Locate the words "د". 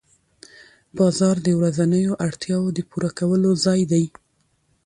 1.43-1.47, 2.77-2.79